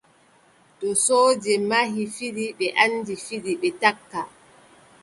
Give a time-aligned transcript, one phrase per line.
[0.79, 4.19] To sooje mahi fiɗi, ɓe anndi fiɗi, ɓe takka.